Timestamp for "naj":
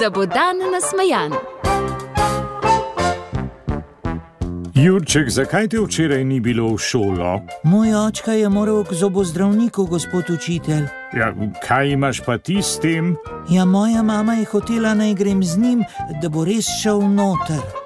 14.94-15.14